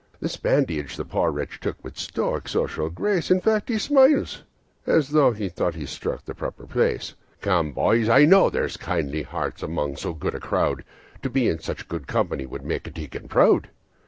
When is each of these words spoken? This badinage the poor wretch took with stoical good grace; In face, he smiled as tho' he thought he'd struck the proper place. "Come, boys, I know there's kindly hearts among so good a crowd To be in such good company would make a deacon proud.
This 0.19 0.35
badinage 0.35 0.95
the 0.97 1.05
poor 1.05 1.29
wretch 1.29 1.59
took 1.59 1.83
with 1.83 1.95
stoical 1.95 2.87
good 2.89 2.95
grace; 2.95 3.29
In 3.29 3.39
face, 3.39 3.61
he 3.67 3.77
smiled 3.77 4.41
as 4.87 5.09
tho' 5.09 5.29
he 5.31 5.47
thought 5.47 5.75
he'd 5.75 5.89
struck 5.89 6.25
the 6.25 6.33
proper 6.33 6.65
place. 6.65 7.13
"Come, 7.41 7.71
boys, 7.71 8.09
I 8.09 8.25
know 8.25 8.49
there's 8.49 8.77
kindly 8.77 9.21
hearts 9.21 9.61
among 9.61 9.97
so 9.97 10.15
good 10.15 10.33
a 10.33 10.39
crowd 10.39 10.83
To 11.21 11.29
be 11.29 11.47
in 11.47 11.59
such 11.59 11.87
good 11.87 12.07
company 12.07 12.47
would 12.47 12.65
make 12.65 12.87
a 12.87 12.89
deacon 12.89 13.27
proud. 13.27 13.69